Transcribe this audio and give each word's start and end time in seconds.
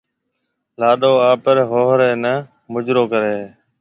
لاڏو 0.79 1.11
آپريَ 1.31 1.63
ھوھرَي 1.69 2.11
نيَ 2.23 2.33
مُجرو 2.73 3.03
ڪرَي 3.11 3.33
ھيََََ 3.37 3.47